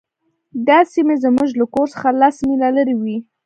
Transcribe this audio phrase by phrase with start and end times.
[0.67, 3.17] دا سیمې زموږ له کور څخه لس میله لرې وې